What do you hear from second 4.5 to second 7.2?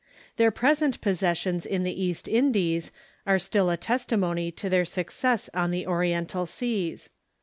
to their success on the Oriental seas.